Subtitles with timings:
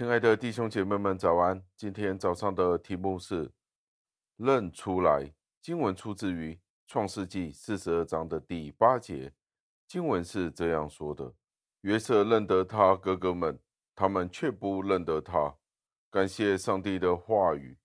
[0.00, 1.62] 亲爱的弟兄姐妹们，早安！
[1.76, 3.52] 今天早上的题目是
[4.38, 5.30] “认出来”。
[5.60, 9.30] 经文出自于创世纪四十二章的第八节。
[9.86, 11.34] 经文是这样说的
[11.84, 13.60] ：“约瑟认得他哥哥们，
[13.94, 15.54] 他们却不认得他。”
[16.10, 17.76] 感谢上帝的话语。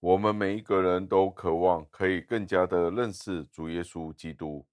[0.00, 4.66] 我们每一个人都渴望可以更加的认识主耶稣基督，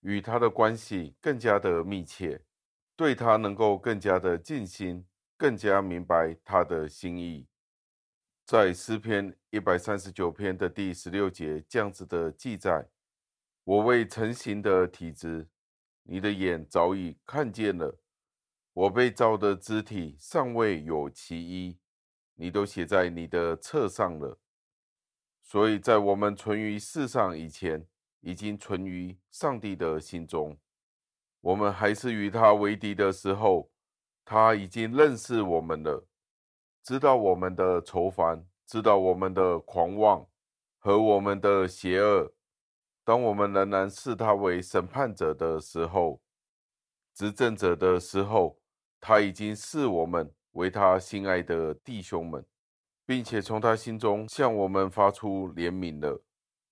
[0.00, 2.42] 与他的关系更加的密切，
[2.96, 5.06] 对他能够更加的尽心，
[5.36, 7.46] 更加明白他的心意。
[8.44, 12.88] 在诗篇一百三十九篇的第十六节，这样子的记载
[13.64, 15.48] ：“我未成形的体质，
[16.02, 17.98] 你的眼早已看见了；
[18.72, 21.78] 我被造的肢体，尚未有其一，
[22.34, 24.38] 你都写在你的册上了。”
[25.40, 27.86] 所以在我们存于世上以前，
[28.20, 30.58] 已经存于上帝的心中。
[31.40, 33.70] 我们还是与他为敌的时候，
[34.24, 36.06] 他已经认识我们了，
[36.82, 40.26] 知道我们的愁烦，知道我们的狂妄
[40.78, 42.32] 和我们的邪恶。
[43.04, 46.20] 当我们仍然视他为审判者的时候，
[47.14, 48.58] 执政者的时候，
[49.00, 52.44] 他已经视我们为他心爱的弟兄们。
[53.06, 56.22] 并且从他心中向我们发出怜悯了。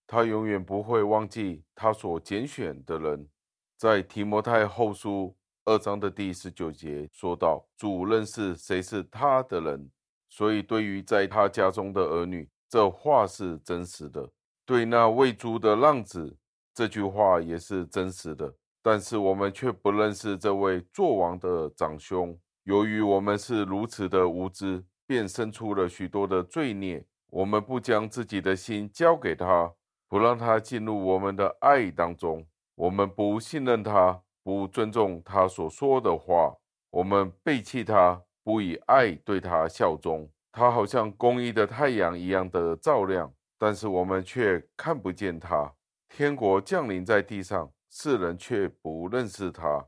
[0.07, 3.29] 他永远不会忘记他所拣选的人。
[3.77, 9.91] 在提摩太后书二章的第十九节说道：“主认识谁是他的人，
[10.29, 14.31] 所以对于在他家中的儿女，这话是真实的。
[14.65, 16.37] 对那喂猪的浪子，
[16.75, 18.55] 这句话也是真实的。
[18.83, 27.05] 但是我们却不认识这位作王的长兄，由于我们是如此的无知。”便生出了许多的罪孽。
[27.29, 29.71] 我们不将自己的心交给他，
[30.09, 32.47] 不让他进入我们的爱当中。
[32.77, 36.57] 我们不信任他，不尊重他所说的话。
[36.91, 40.31] 我们背弃他，不以爱对他效忠。
[40.51, 45.73] 他好像公义的太阳一样的照亮，但是我们却看不见他。
[46.09, 49.87] 天国降临在地上，世人却不认识他。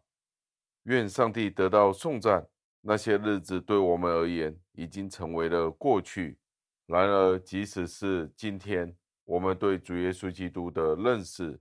[0.85, 2.47] 愿上帝得到颂赞。
[2.87, 6.39] 那些日子对我们而言已经成为了过去。
[6.87, 8.95] 然而，即使是今天，
[9.25, 11.59] 我们对主耶稣基督的认识，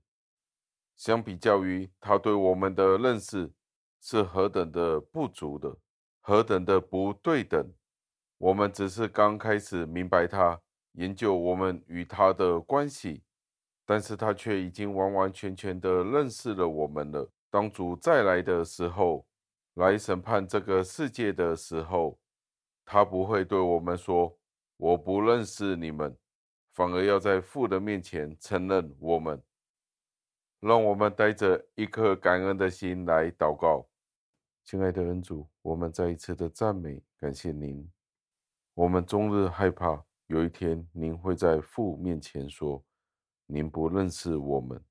[0.95, 3.51] 相比较于他对我们的认识，
[4.01, 5.75] 是何等的不足的，
[6.21, 7.73] 何等的不对等。
[8.37, 10.59] 我们只是刚开始明白他，
[10.93, 13.23] 研究我们与他的关系，
[13.85, 17.29] 但是他却已经完完全全的认识了我们了。
[17.49, 19.25] 当主再来的时候，
[19.75, 22.19] 来审判这个世界的时候，
[22.85, 24.37] 他不会对我们说
[24.77, 26.17] “我不认识你们”，
[26.73, 29.41] 反而要在父的面前承认我们。
[30.63, 33.85] 让我们带着一颗感恩的心来祷告，
[34.63, 37.85] 亲爱的恩主，我们再一次的赞美感谢您。
[38.73, 42.81] 我们终日害怕有一天您会在父面前说
[43.45, 44.81] 您不认识我们，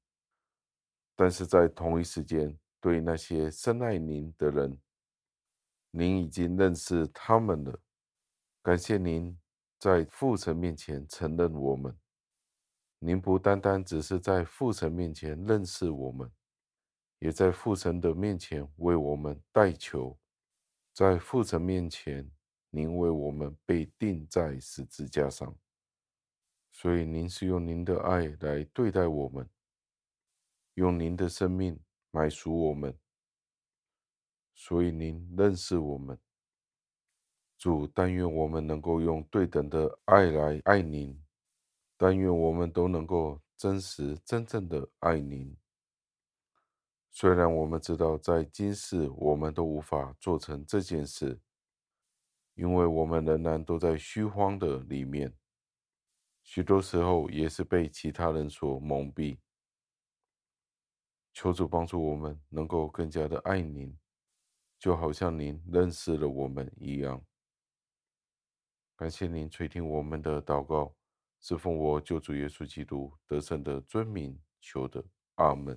[1.17, 2.57] 但是在同一时间。
[2.79, 4.77] 对那些深爱您的人，
[5.93, 7.79] 您已经认识他们了。
[8.61, 9.39] 感谢您
[9.79, 11.97] 在父神面前承认我们。
[13.05, 16.31] 您不单单只是在父神面前认识我们，
[17.19, 20.17] 也在父神的面前为我们代求。
[20.93, 22.31] 在父神面前，
[22.71, 25.59] 您为我们被钉在十字架上，
[26.71, 29.51] 所以您是用您的爱来对待我们，
[30.75, 31.79] 用您的生命。
[32.13, 32.95] 买赎我们，
[34.55, 36.19] 所以您认识我们。
[37.57, 41.22] 主，但愿我们能够用对等的爱来爱您，
[42.03, 45.57] 但愿我们都能够真实、真正的爱您。
[47.13, 51.41] 虽然我们知道在今世我们都无法做成这件事，
[52.55, 55.33] 因为我们仍然都在虚荒的里面，
[56.43, 59.39] 许多时候也是被其他人所蒙蔽。
[61.33, 63.97] 求主帮助我们，能够更加的爱您，
[64.77, 67.25] 就好像您认识了我们一样。
[68.97, 70.97] 感谢您垂听我们的祷告，
[71.43, 75.05] 是奉我救主耶稣基督得胜的尊名求的，
[75.35, 75.77] 阿门。